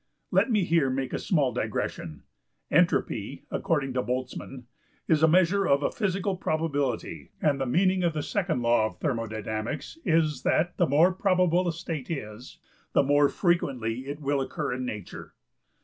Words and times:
Let 0.31 0.49
me 0.49 0.63
here 0.63 0.89
make 0.89 1.13
a 1.13 1.19
small 1.19 1.53
digression. 1.53 2.23
Entropy, 2.71 3.45
according 3.51 3.93
to 3.93 4.01
Boltzmann, 4.01 4.63
is 5.07 5.21
a 5.21 5.27
measure 5.27 5.67
of 5.67 5.83
a 5.83 5.91
physical 5.91 6.35
probability, 6.35 7.29
and 7.39 7.61
the 7.61 7.67
meaning 7.67 8.01
of 8.03 8.13
the 8.13 8.23
second 8.23 8.63
law 8.63 8.87
of 8.87 8.97
thermodynamics 8.97 9.99
is 10.03 10.41
that 10.41 10.75
the 10.77 10.87
more 10.87 11.11
probable 11.13 11.67
a 11.67 11.71
state 11.71 12.09
is, 12.09 12.57
the 12.93 13.03
more 13.03 13.29
frequently 13.29 14.11
will 14.19 14.41
it 14.41 14.45
occur 14.45 14.73
in 14.73 14.85
nature. 14.87 15.35